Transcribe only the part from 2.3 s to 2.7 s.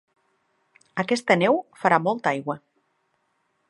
aigua.